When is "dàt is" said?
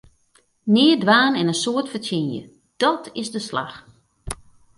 2.81-3.29